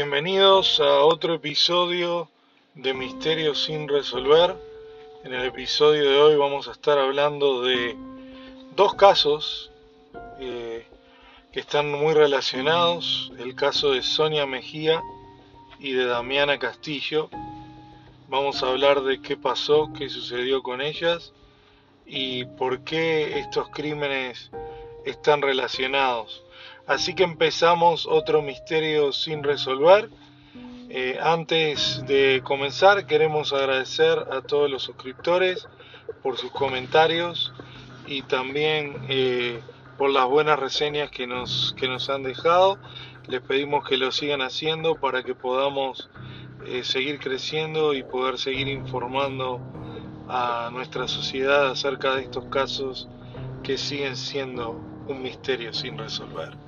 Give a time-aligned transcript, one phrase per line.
[0.00, 2.30] Bienvenidos a otro episodio
[2.76, 4.54] de Misterios sin resolver.
[5.24, 7.96] En el episodio de hoy vamos a estar hablando de
[8.76, 9.72] dos casos
[10.38, 10.86] eh,
[11.50, 13.32] que están muy relacionados.
[13.40, 15.02] El caso de Sonia Mejía
[15.80, 17.28] y de Damiana Castillo.
[18.28, 21.32] Vamos a hablar de qué pasó, qué sucedió con ellas
[22.06, 24.52] y por qué estos crímenes
[25.04, 26.44] están relacionados.
[26.88, 30.08] Así que empezamos otro misterio sin resolver.
[30.88, 35.68] Eh, antes de comenzar queremos agradecer a todos los suscriptores
[36.22, 37.52] por sus comentarios
[38.06, 39.60] y también eh,
[39.98, 42.78] por las buenas reseñas que nos, que nos han dejado.
[43.26, 46.08] Les pedimos que lo sigan haciendo para que podamos
[46.64, 49.60] eh, seguir creciendo y poder seguir informando
[50.26, 53.08] a nuestra sociedad acerca de estos casos
[53.62, 54.70] que siguen siendo
[55.06, 56.67] un misterio sin resolver.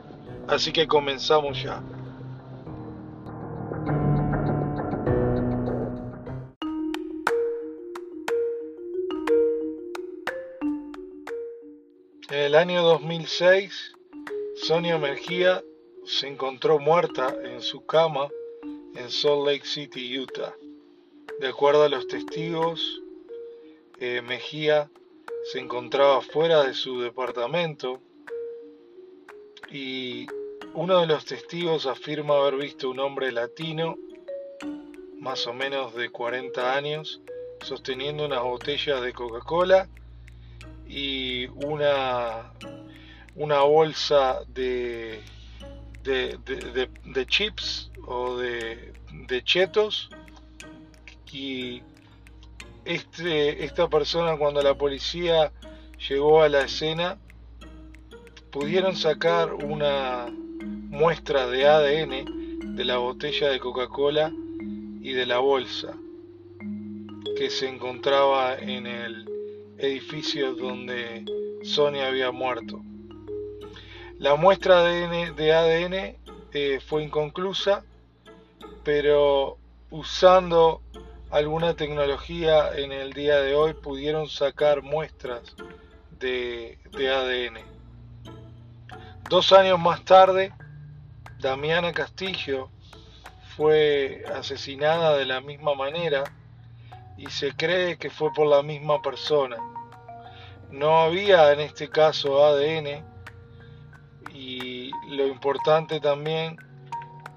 [0.50, 1.80] Así que comenzamos ya.
[12.28, 13.92] En el año 2006,
[14.56, 15.62] Sonia Mejía
[16.04, 18.28] se encontró muerta en su cama
[18.96, 20.56] en Salt Lake City, Utah.
[21.38, 23.00] De acuerdo a los testigos,
[24.00, 24.90] eh, Mejía
[25.52, 28.00] se encontraba fuera de su departamento
[29.70, 30.26] y
[30.74, 33.96] uno de los testigos afirma haber visto un hombre latino,
[35.18, 37.20] más o menos de 40 años,
[37.62, 39.88] sosteniendo unas botellas de Coca-Cola
[40.86, 42.52] y una,
[43.34, 45.20] una bolsa de,
[46.02, 48.92] de, chips o de,
[49.26, 50.08] de chetos.
[51.32, 51.82] Y
[52.84, 55.52] este, esta persona cuando la policía
[56.08, 57.18] llegó a la escena
[58.50, 60.26] pudieron sacar una
[60.90, 64.32] muestra de ADN de la botella de Coca-Cola
[65.00, 65.96] y de la bolsa
[67.36, 69.28] que se encontraba en el
[69.78, 71.24] edificio donde
[71.62, 72.82] Sonia había muerto.
[74.18, 76.16] La muestra de ADN
[76.52, 77.84] eh, fue inconclusa,
[78.82, 79.58] pero
[79.90, 80.82] usando
[81.30, 85.54] alguna tecnología en el día de hoy pudieron sacar muestras
[86.18, 87.60] de ADN.
[89.30, 90.52] Dos años más tarde,
[91.40, 92.68] Damiana Castillo
[93.56, 96.24] fue asesinada de la misma manera
[97.16, 99.56] y se cree que fue por la misma persona.
[100.70, 103.04] No había en este caso ADN
[104.34, 106.56] y lo importante también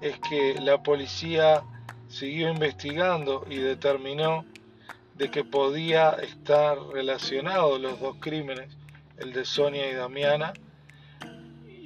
[0.00, 1.62] es que la policía
[2.08, 4.44] siguió investigando y determinó
[5.14, 8.76] de que podía estar relacionados los dos crímenes,
[9.16, 10.52] el de Sonia y Damiana,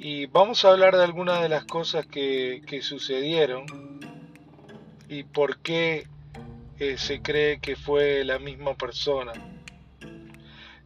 [0.00, 3.66] y vamos a hablar de algunas de las cosas que, sucedieron
[5.08, 6.06] y por qué
[6.78, 9.32] eh, se cree que fue la misma persona.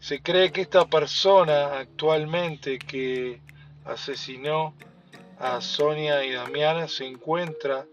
[0.00, 3.42] Se cree que esta persona actualmente que
[3.84, 4.74] asesinó
[5.38, 7.86] a Sonia y Damiana se encuentra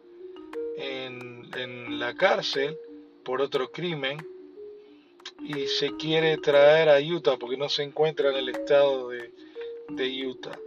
[0.78, 2.78] en, en la cárcel
[3.26, 4.26] por otro crimen
[5.44, 9.34] y se quiere traer a Utah porque no se encuentra en el estado de,
[9.90, 10.58] de Utah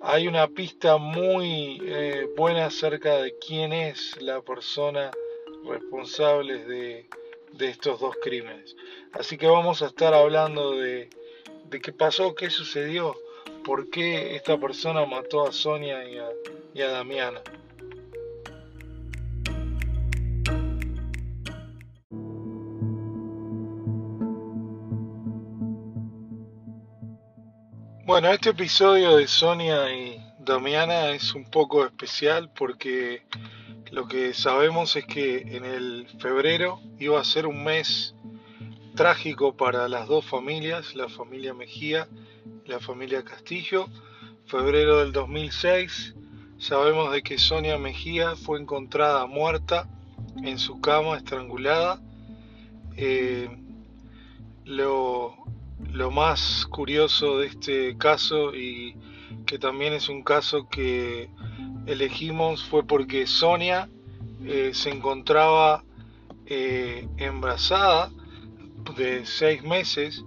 [0.00, 5.10] hay una pista muy eh, buena acerca de quién es la persona
[5.66, 7.06] responsable de,
[7.58, 8.76] estos dos crímenes.
[9.12, 11.10] Así que vamos a estar hablando de,
[11.68, 13.16] de, qué pasó, qué sucedió,
[13.64, 16.28] por qué esta persona mató a Sonia y a,
[16.74, 17.42] y a Damiana.
[28.08, 33.20] Bueno, este episodio de Sonia y Damiana es un poco especial porque
[33.90, 38.14] lo que sabemos es que en el febrero iba a ser un mes
[38.94, 42.08] trágico para las dos familias, la familia Mejía
[42.64, 43.88] y la familia Castillo.
[44.46, 46.14] Febrero del 2006,
[46.56, 49.86] sabemos de que Sonia Mejía fue encontrada muerta
[50.42, 52.00] en su cama, estrangulada.
[52.96, 53.50] Eh,
[54.64, 55.36] lo
[55.92, 58.96] lo más curioso de este caso y
[59.46, 61.30] que también es un caso que
[61.86, 63.88] elegimos fue porque Sonia
[64.44, 65.84] eh, se encontraba
[66.46, 68.10] eh, embarazada
[68.96, 70.24] de seis meses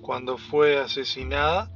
[0.00, 1.70] cuando fue asesinada.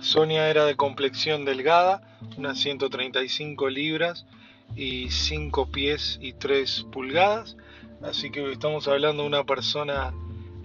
[0.00, 2.02] Sonia era de complexión delgada,
[2.36, 4.26] unas 135 libras
[4.74, 7.56] y 5 pies y 3 pulgadas.
[8.02, 10.12] Así que estamos hablando de una persona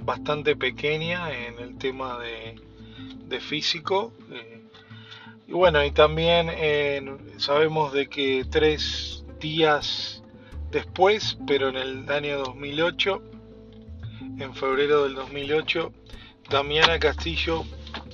[0.03, 2.59] bastante pequeña en el tema de,
[3.39, 4.13] físico.
[4.31, 4.61] Eh,
[5.47, 7.01] y bueno, y también eh,
[7.37, 10.21] sabemos de que tres días
[10.69, 13.21] después, pero en el año 2008,
[14.39, 15.93] en febrero del 2008,
[16.49, 17.63] Damiana Castillo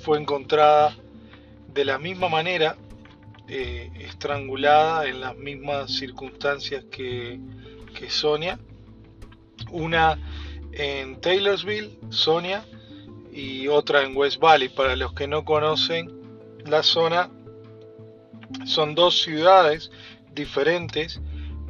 [0.03, 0.95] fue encontrada
[1.73, 2.77] de la misma manera,
[3.47, 7.39] eh, estrangulada en las mismas circunstancias que,
[7.97, 8.59] que Sonia.
[9.71, 10.17] Una
[10.77, 12.63] en Taylorsville, Sonia,
[13.31, 14.69] y otra en West Valley.
[14.69, 16.11] Para los que no conocen
[16.65, 17.29] la zona,
[18.65, 19.91] son dos ciudades
[20.33, 21.21] diferentes,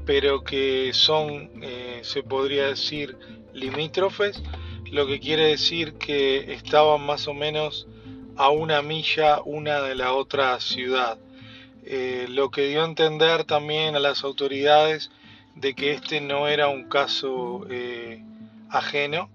[0.06, 3.18] pero que son, eh, se podría decir,
[3.54, 4.42] limítrofes,
[4.92, 7.88] lo que quiere decir que estaban más o menos
[8.36, 11.18] a una milla una de la otra ciudad.
[11.84, 15.10] Eh, lo que dio a entender también a las autoridades
[15.56, 18.24] de que este no era un caso eh,
[18.70, 19.30] ajeno,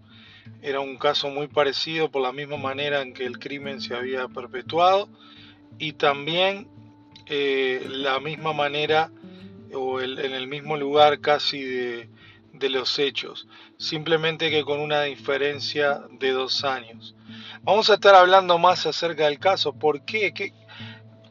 [0.60, 4.28] era un caso muy parecido por la misma manera en que el crimen se había
[4.28, 5.08] perpetuado
[5.78, 6.68] y también
[7.26, 9.10] eh, la misma manera
[9.74, 12.08] o en el mismo lugar casi de,
[12.68, 17.16] los hechos, simplemente que con una diferencia de dos años.
[17.62, 19.72] Vamos a estar hablando más acerca del caso.
[19.72, 20.32] ¿Por qué?
[20.32, 20.52] ¿Qué,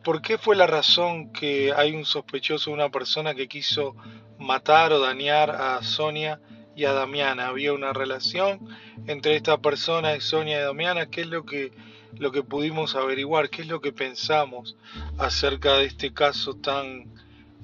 [0.03, 3.95] ¿Por qué fue la razón que hay un sospechoso, una persona que quiso
[4.39, 6.41] matar o dañar a Sonia
[6.75, 7.47] y a Damiana?
[7.47, 8.59] ¿Había una relación
[9.07, 11.07] entre esta persona y Sonia y Damiana?
[11.07, 11.71] ¿Qué es lo que
[12.17, 14.75] lo que pudimos averiguar, qué es lo que pensamos
[15.17, 17.11] acerca de este caso tan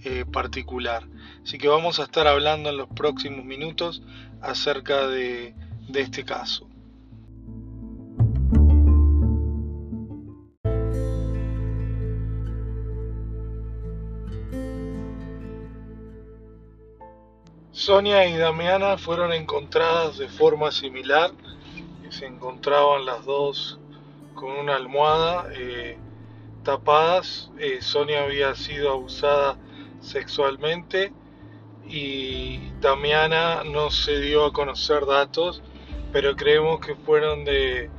[0.03, 1.03] eh, particular.
[1.43, 4.01] Así que vamos a estar hablando en los próximos minutos
[4.41, 5.53] acerca de
[5.93, 6.66] este caso.
[17.87, 21.31] Sonia y Damiana fueron encontradas de forma similar,
[22.09, 23.79] se encontraban las dos
[24.35, 25.97] con una almohada eh,
[26.65, 27.49] tapadas.
[27.57, 29.55] Eh, Sonia había sido abusada
[30.01, 31.13] sexualmente
[31.87, 35.63] y Damiana no se dio a conocer datos,
[36.11, 37.89] pero creemos que fueron de,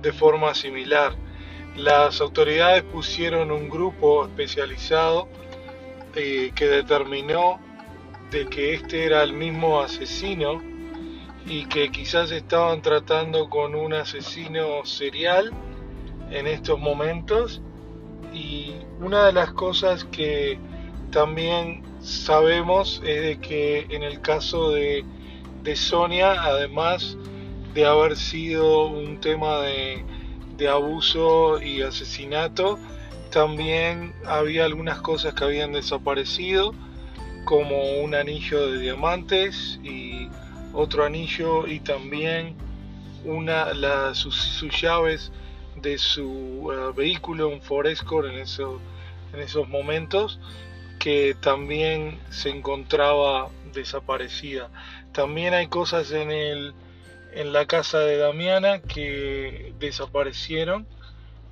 [0.00, 1.16] de forma similar.
[1.76, 5.28] Las autoridades pusieron un grupo especializado
[6.14, 7.60] eh, que determinó
[8.34, 10.60] de que este era el mismo asesino
[11.46, 15.52] y que quizás estaban tratando con un asesino serial
[16.32, 17.62] en estos momentos.
[18.32, 20.58] Y una de las cosas que
[21.12, 25.04] también sabemos es de que en el caso de,
[25.76, 27.16] Sonia, además
[27.72, 30.04] de haber sido un tema de,
[30.56, 32.80] de abuso y asesinato,
[33.30, 36.74] también había algunas cosas que habían desaparecido,
[37.44, 40.28] como un anillo de diamantes y
[40.72, 42.56] otro anillo y también
[43.24, 45.32] una, sus llaves
[45.76, 50.40] de su eh, vehículo, un Forescore en, en esos momentos,
[50.98, 54.70] que también se encontraba desaparecida.
[55.12, 56.74] También hay cosas en, el,
[57.32, 60.86] en la casa de Damiana que desaparecieron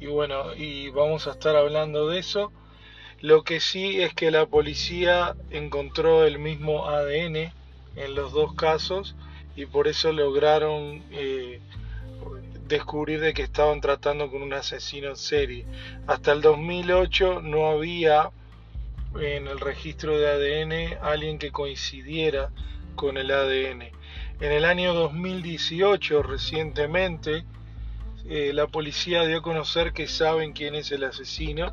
[0.00, 2.53] y bueno, y vamos a estar hablando de eso.
[3.23, 7.53] Lo que sí es que la policía encontró el mismo ADN
[7.95, 9.15] en los dos casos
[9.55, 11.61] y por eso lograron eh,
[12.67, 15.67] descubrir de que estaban tratando con un asesino en serie.
[16.09, 18.31] Hasta el 2008 no había
[19.14, 22.50] en el registro de ADN alguien que coincidiera
[22.97, 23.83] con el ADN.
[24.41, 27.45] En el año 2018, recientemente,
[28.29, 31.73] eh, la policía dio a conocer que saben quién es el asesino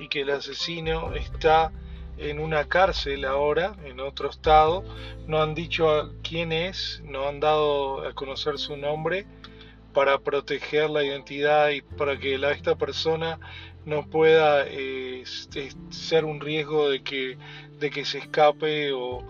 [0.00, 1.72] y que el asesino está
[2.18, 4.84] en una cárcel ahora, en otro estado.
[5.26, 9.26] No han dicho quién es, no han dado a conocer su nombre
[9.94, 13.38] para proteger la identidad y para que esta persona
[13.84, 17.38] no pueda este, ser un riesgo de que,
[17.78, 19.24] de que se escape o,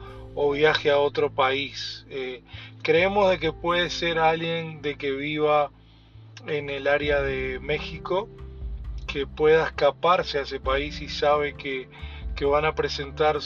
[0.52, 2.06] viaje a otro país.
[2.10, 2.42] Eh,
[2.82, 5.70] creemos de que puede ser alguien de que viva
[6.46, 8.28] en el área de México,
[9.08, 11.88] que pueda escaparse a ese país y sabe que,
[12.36, 13.38] que van a presentar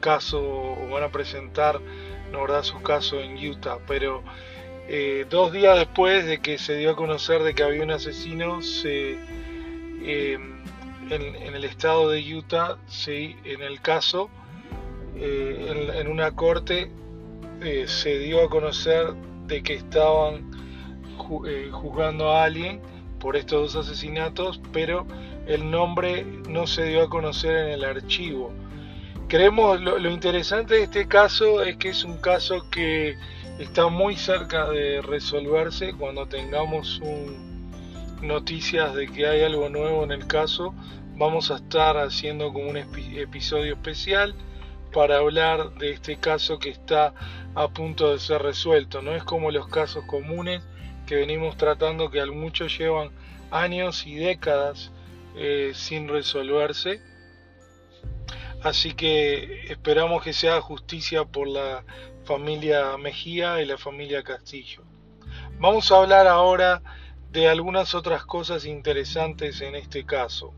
[0.00, 1.80] caso o van a presentar
[2.32, 4.24] no verdad su caso en Utah, pero
[4.88, 8.62] eh, dos días después de que se dio a conocer de que había un asesino,
[8.62, 9.18] se,
[10.02, 10.38] eh,
[11.10, 14.30] en, el estado de Utah, en el caso,
[15.16, 16.90] eh, en, una corte,
[17.86, 19.12] se dio a conocer
[19.46, 20.50] de que estaban
[21.70, 22.80] juzgando a alguien
[23.22, 25.06] por estos dos asesinatos, pero
[25.46, 28.52] el nombre no se dio a conocer en el archivo.
[29.28, 33.16] Creemos, lo interesante de este caso es que es un caso que
[33.60, 37.00] está muy cerca de resolverse cuando tengamos
[38.20, 40.74] noticias de que hay algo nuevo en el caso.
[41.16, 44.34] Vamos a estar haciendo como un episodio especial
[44.92, 47.14] para hablar de este caso que está
[47.54, 49.00] a punto de ser resuelto.
[49.00, 50.60] No es como los casos comunes
[51.12, 53.10] que venimos tratando que muchos llevan
[53.50, 54.92] años y décadas
[55.36, 57.02] eh, sin resolverse.
[58.62, 61.84] Así que esperamos que se haga justicia por la
[62.24, 64.84] familia Mejía y la familia Castillo.
[65.58, 66.80] Vamos a hablar ahora
[67.30, 70.54] de algunas otras cosas interesantes en este caso.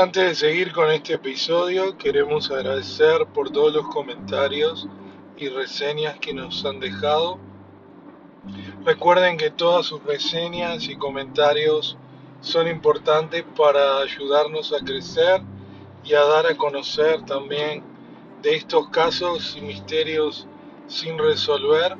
[0.00, 4.88] Antes de seguir con este episodio, queremos agradecer por todos los comentarios
[5.36, 7.38] y reseñas que nos han dejado.
[8.82, 11.98] Recuerden que todas sus reseñas y comentarios
[12.40, 15.42] son importantes para ayudarnos a crecer
[16.02, 17.82] y a dar a conocer también
[18.40, 20.48] de estos casos y misterios
[20.86, 21.94] sin resolver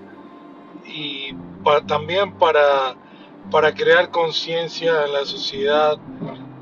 [0.87, 1.35] y
[1.87, 2.97] también para,
[3.51, 5.99] para crear conciencia en la sociedad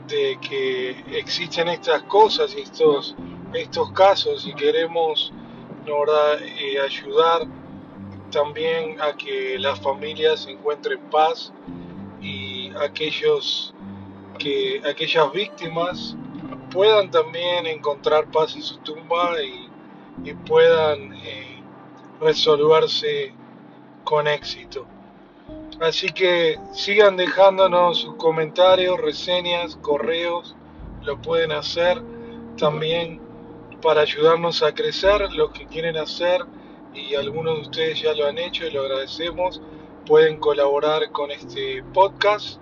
[0.08, 3.14] de que existen estas cosas y estos,
[3.52, 5.32] estos casos y queremos
[5.86, 7.46] eh, ayudar
[8.30, 11.52] también a que las familias encuentren paz
[12.20, 13.74] y aquellos
[14.38, 16.14] que aquellas víctimas
[16.70, 19.68] puedan también encontrar paz en su tumba y,
[20.46, 21.62] puedan eh,
[22.20, 23.32] resolverse
[24.04, 24.86] con éxito.
[25.80, 30.56] Así que sigan dejándonos sus comentarios, reseñas, correos,
[31.02, 32.02] lo pueden hacer
[32.56, 33.20] también
[33.80, 36.40] para ayudarnos a crecer, los que quieren hacer
[36.94, 39.62] y algunos de ustedes ya lo han hecho y lo agradecemos,
[40.04, 42.60] pueden colaborar con este podcast.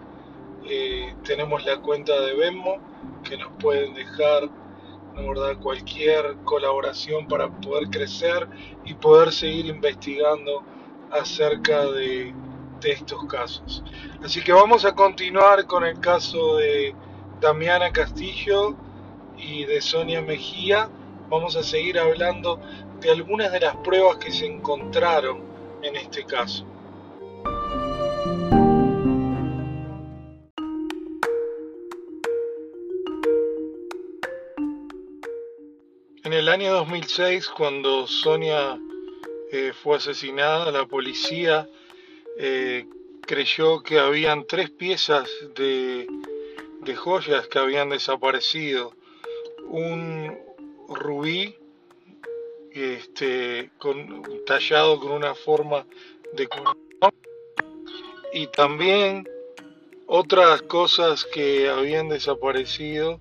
[0.68, 2.76] Eh, tenemos la cuenta de Venmo
[3.24, 4.50] que nos pueden dejar
[5.16, 5.56] ¿verdad?
[5.62, 8.46] cualquier colaboración para poder crecer
[8.84, 10.62] y poder seguir investigando
[11.10, 12.34] acerca de
[12.80, 13.82] de estos casos.
[14.22, 16.94] Así que vamos a continuar con el caso de
[17.40, 18.76] Damiana Castillo
[19.36, 20.88] y de Sonia Mejía.
[21.28, 22.60] Vamos a seguir hablando
[23.00, 25.42] de algunas de las pruebas que se encontraron
[25.82, 26.66] en este caso.
[36.24, 38.76] En el año 2006, cuando Sonia
[39.52, 41.68] eh, fue asesinada, la policía
[42.38, 42.86] eh,
[43.22, 46.06] creyó que habían tres piezas de,
[46.96, 48.94] joyas que habían desaparecido.
[49.68, 50.38] Un
[50.88, 51.56] rubí
[52.72, 53.70] este,
[54.46, 55.86] tallado con una forma
[56.34, 56.76] de corazón
[58.32, 59.28] y también
[60.06, 63.18] otras cosas que habían desaparecido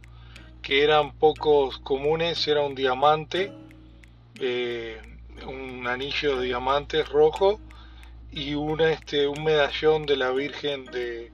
[0.62, 3.51] que eran pocos comunes era un diamante
[4.39, 5.01] eh,
[5.48, 7.60] un anillo de diamantes rojo
[8.36, 11.32] y una, este, un medallón de la Virgen de,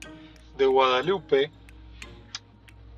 [0.64, 1.50] Guadalupe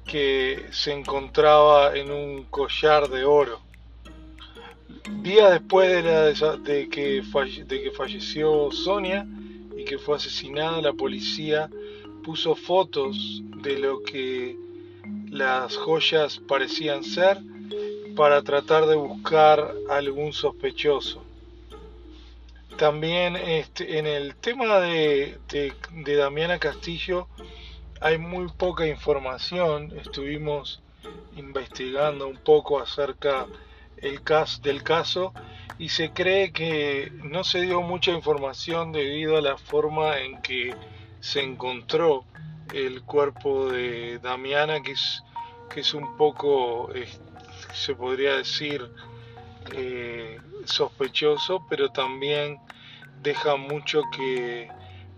[0.04, 3.58] que se encontraba en un collar de oro.
[5.22, 7.22] Días después de, la, de, que
[7.66, 9.26] de que falleció Sonia
[9.74, 11.70] y que fue asesinada, la policía
[12.22, 14.58] puso fotos de lo que
[15.30, 17.40] las joyas parecían ser
[18.14, 21.23] para tratar de buscar algún sospechoso.
[22.76, 25.38] También este, en el tema de,
[26.04, 27.28] Damiana Castillo
[28.00, 29.96] hay muy poca información.
[29.96, 30.82] Estuvimos
[31.36, 33.46] investigando un poco acerca
[33.98, 34.20] el
[34.62, 35.32] del caso
[35.78, 40.74] y se cree que no se dio mucha información debido a la forma en que
[41.20, 42.24] se encontró
[42.72, 45.22] el cuerpo de Damiana, que es,
[45.72, 46.90] que es un poco,
[47.72, 48.90] se podría decir,
[49.72, 52.58] eh, sospechoso, pero también
[53.22, 54.68] deja mucho que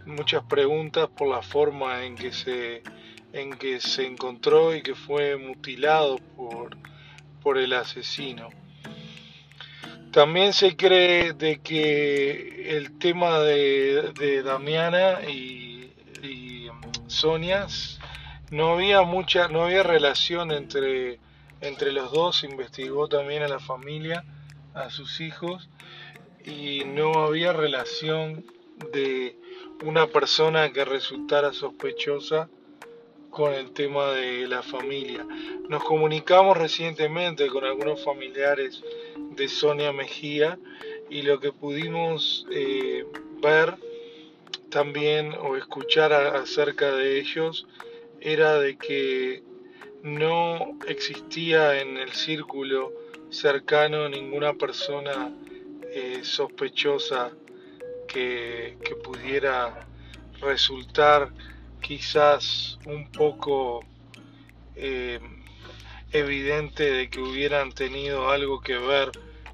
[0.07, 2.83] muchas preguntas por la forma en que se
[3.33, 6.77] en que se encontró y que fue mutilado por,
[7.43, 8.49] por el asesino.
[10.11, 16.69] También se cree de que el tema de, de Damiana y, y
[17.09, 17.67] Sonia
[18.51, 21.19] no había mucha, no había relación entre,
[21.61, 24.25] entre los dos, investigó también a la familia
[24.77, 25.69] a sus hijos
[26.45, 28.45] y no había relación
[28.93, 29.37] de
[29.85, 32.49] una persona que resultara sospechosa
[33.31, 35.27] con el tema de la familia.
[35.69, 38.83] Nos comunicamos recientemente con algunos familiares
[39.37, 40.59] de Sonia Mejía
[41.11, 43.05] y lo que pudimos eh,
[43.43, 43.77] ver
[44.71, 47.67] también o escuchar acerca de ellos
[48.21, 49.43] era de que
[50.03, 52.93] no existía en el círculo
[53.31, 55.33] cercano ninguna persona
[55.93, 57.33] eh, sospechosa
[58.07, 59.87] que, pudiera
[60.41, 61.31] resultar
[61.81, 63.85] quizás un poco
[64.75, 65.21] eh,
[66.13, 69.11] evidente de que hubieran tenido algo que ver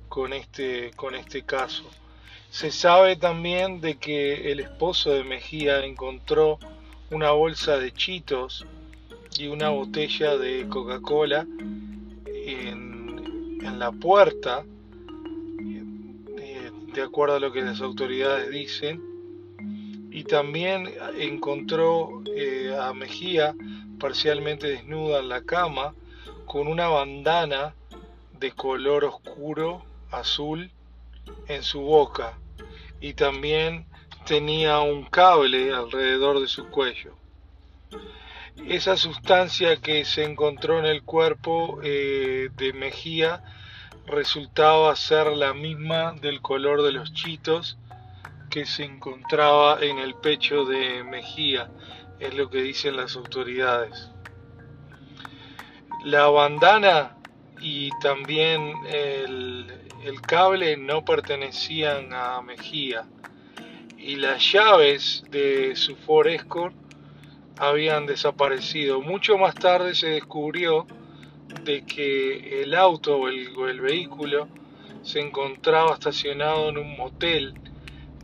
[0.09, 1.85] con este, con este caso.
[2.51, 6.59] Se sabe también de que el esposo de Mejía encontró
[7.11, 8.67] una bolsa de chitos
[9.39, 11.47] y una botella de Coca-Cola
[13.63, 14.65] en, la puerta,
[16.39, 19.01] eh, de acuerdo a lo que las autoridades dicen,
[20.11, 23.55] y también encontró eh, a Mejía
[23.99, 25.95] parcialmente desnuda en la cama
[26.45, 27.75] con una bandana
[28.39, 30.71] de color oscuro azul
[31.49, 32.37] en su boca
[33.01, 33.87] y también
[34.27, 37.15] tenía un cable alrededor de su cuello.
[38.57, 43.43] Esa sustancia que se encontró en el cuerpo eh, de Mejía
[44.07, 47.79] resultaba ser la misma del color de los chitos
[48.51, 51.71] que se encontraba en el pecho de Mejía,
[52.21, 54.11] es lo que dicen las autoridades.
[56.05, 57.17] La bandana
[57.61, 59.67] y también el,
[60.05, 63.07] el cable no pertenecían a Mejía
[63.97, 66.82] y las llaves de su Ford Escort
[67.59, 69.01] habían desaparecido.
[69.01, 70.87] Mucho más tarde se descubrió
[71.65, 74.49] de que el auto o el, el, vehículo
[75.03, 77.55] se encontraba estacionado en un motel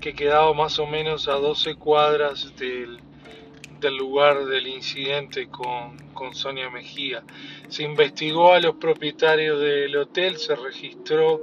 [0.00, 3.00] que quedaba más o menos a 12 cuadras del,
[3.80, 7.22] del lugar del incidente con, con, Sonia Mejía.
[7.68, 11.40] Se investigó a los propietarios del hotel, se registró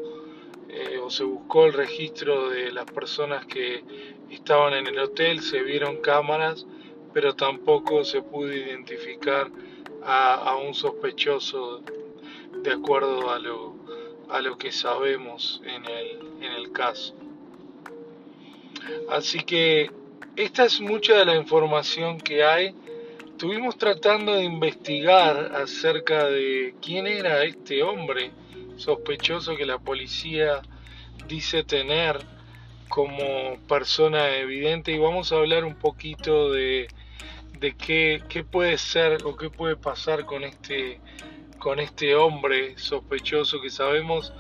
[0.70, 3.84] eh, o se buscó el registro de las personas que
[4.30, 6.65] estaban en el hotel, se vieron cámaras,
[7.16, 9.50] pero tampoco se pudo identificar
[10.04, 11.82] a, un sospechoso
[12.62, 13.74] de acuerdo a lo,
[14.30, 17.16] a lo que sabemos en el, en el caso.
[19.10, 19.90] Así que
[20.36, 22.75] esta es mucha de la información que hay.
[23.25, 28.32] Estuvimos tratando de investigar acerca de quién era este hombre
[28.75, 30.62] sospechoso que la policía
[31.30, 32.20] dice tener
[32.90, 36.88] como persona evidente y vamos a hablar un poquito de,
[37.59, 41.00] de qué, qué puede ser o qué puede pasar con este
[41.59, 44.33] con este hombre sospechoso que sabemos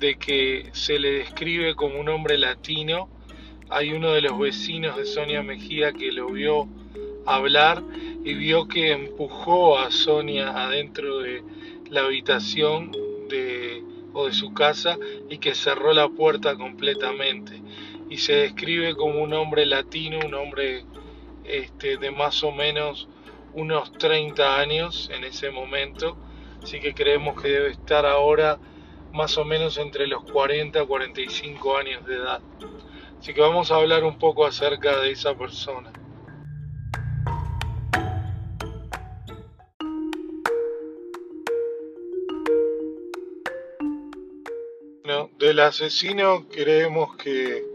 [0.00, 3.08] de que se le describe como un hombre latino
[3.70, 6.68] hay uno de los vecinos de Sonia Mejía que lo vio
[7.26, 7.82] hablar
[8.24, 11.42] y vio que empujó a Sonia adentro de
[11.90, 12.92] la habitación
[13.28, 14.98] de, o de su casa
[15.30, 17.60] y que cerró la puerta completamente.
[18.10, 20.84] Y se describe como un hombre latino, un hombre
[21.44, 23.08] este, de más o menos
[23.54, 26.16] unos 30 años en ese momento,
[26.62, 28.58] así que creemos que debe estar ahora
[29.12, 32.40] más o menos entre los 40 y 45 años de edad.
[33.18, 35.92] Así que vamos a hablar un poco acerca de esa persona.
[45.04, 47.73] Bueno, del asesino creemos que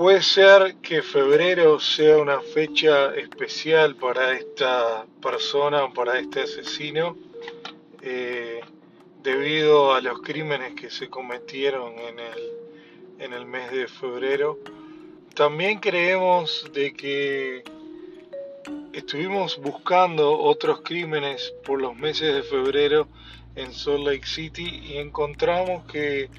[0.00, 7.18] puede ser que febrero sea una fecha especial para esta persona, para este asesino,
[8.00, 8.62] eh,
[9.22, 12.60] debido a los crímenes que se cometieron en el
[13.18, 14.58] en el mes de febrero.
[15.34, 17.62] También creemos de que
[18.94, 23.06] estuvimos buscando otros crímenes por los meses de febrero
[23.54, 26.30] en Salt Lake City y encontramos que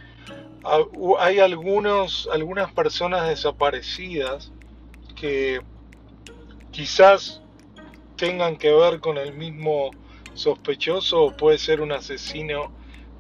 [1.20, 4.52] hay algunos, algunas personas desaparecidas
[5.16, 5.62] que
[6.72, 7.42] quizás
[8.16, 9.92] tengan que ver con el mismo
[10.34, 12.72] sospechoso o puede ser un asesino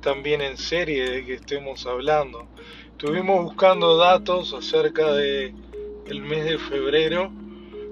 [0.01, 2.47] también en serie de que estemos hablando.
[2.91, 5.53] Estuvimos buscando datos acerca de
[6.05, 7.31] el mes de febrero,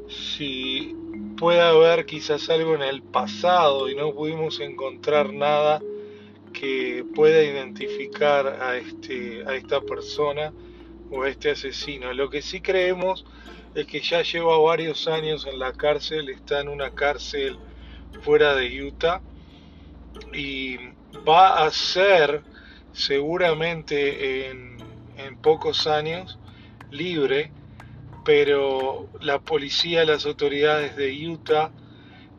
[0.07, 0.95] si
[1.37, 5.81] puede haber quizás algo en el pasado y no pudimos encontrar nada
[6.53, 10.53] que pueda identificar a este a esta persona
[11.11, 12.13] o a este asesino.
[12.13, 13.25] Lo que sí creemos
[13.75, 17.57] es que ya lleva varios años en la cárcel, está en una cárcel
[18.21, 19.21] fuera de Utah
[20.33, 20.77] y
[21.27, 22.43] va a ser
[22.93, 24.69] seguramente en
[25.19, 26.39] en pocos años
[26.91, 27.51] libre,
[28.25, 31.71] pero la policía, las autoridades de Utah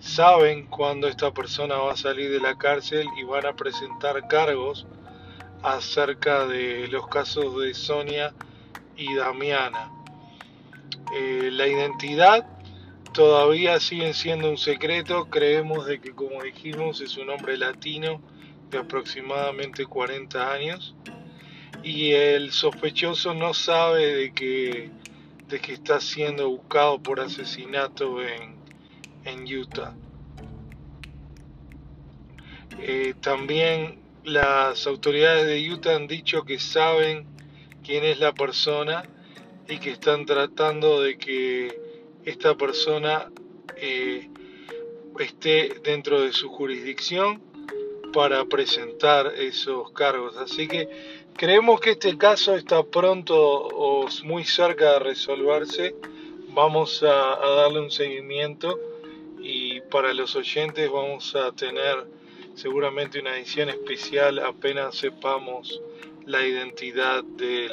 [0.00, 4.86] saben cuándo esta persona va a salir de la cárcel y van a presentar cargos
[5.62, 8.34] acerca de los casos de Sonia
[8.96, 9.92] y Damiana.
[11.14, 12.46] Eh, la identidad
[13.12, 18.22] todavía sigue siendo un secreto, creemos de que como dijimos es un hombre latino
[18.70, 20.94] de aproximadamente 40 años
[21.82, 24.90] y el sospechoso no sabe de que
[25.48, 28.59] de que está siendo buscado por asesinato en,
[29.26, 29.94] Utah.
[32.78, 37.26] Eh, también las autoridades de Utah han dicho que saben
[37.84, 39.02] quién es la persona
[39.68, 41.80] y que están tratando de que
[42.24, 43.30] esta persona
[43.76, 44.28] eh,
[45.18, 47.42] esté dentro de su jurisdicción
[48.12, 50.36] para presentar esos cargos.
[50.36, 50.88] Así que
[51.36, 55.94] creemos que este caso está pronto o muy cerca de resolverse.
[56.48, 58.78] Vamos a darle un seguimiento
[59.42, 62.06] y para los oyentes vamos a tener
[62.54, 65.80] seguramente una edición especial apenas sepamos
[66.26, 67.72] la identidad del,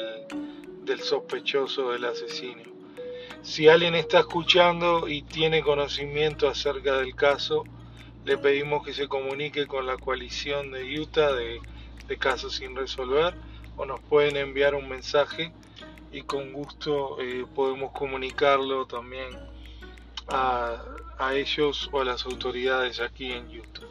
[0.84, 2.62] del sospechoso del asesino.
[3.42, 7.64] Si alguien está escuchando y tiene conocimiento acerca del caso,
[8.24, 11.60] le pedimos que se comunique con la coalición de Utah de,
[12.18, 13.34] casos sin resolver
[13.76, 15.52] o nos pueden enviar un mensaje
[16.10, 19.28] y con gusto eh, podemos comunicarlo también
[20.28, 20.82] a,
[21.18, 23.86] a, ellos o a las autoridades aquí en Utah.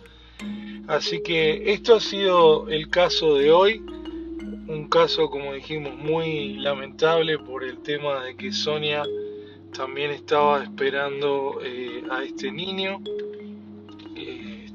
[0.87, 3.83] Así que esto ha sido el caso de hoy,
[4.67, 9.03] un caso como dijimos muy lamentable por el tema de que Sonia
[9.75, 13.01] también estaba esperando eh, a este niño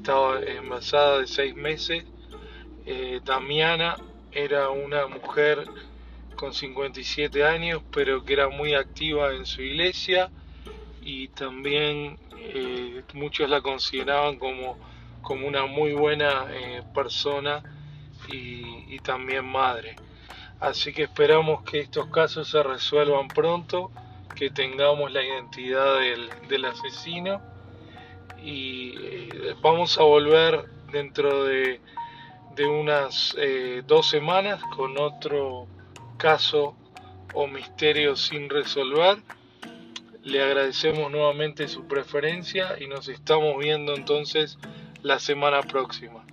[0.03, 2.03] estaba embarazada de seis meses.
[2.85, 3.95] Eh, Damiana
[4.33, 5.65] era una mujer
[6.35, 10.29] con 57 años, pero que era muy activa en su iglesia
[11.05, 14.77] y también eh, muchos la consideraban como,
[15.21, 17.63] como una muy buena eh, persona
[18.27, 19.97] y, también madre.
[20.59, 23.91] Así que esperamos que estos casos se resuelvan pronto,
[24.33, 27.41] que tengamos la identidad del, del asesino
[28.43, 31.79] y eh, vamos a volver dentro de,
[32.69, 35.67] unas eh, dos semanas con otro
[36.17, 36.75] caso
[37.33, 39.17] o misterio sin resolver.
[40.23, 44.57] Le agradecemos nuevamente su preferencia y nos estamos viendo entonces
[45.01, 46.23] la semana próxima.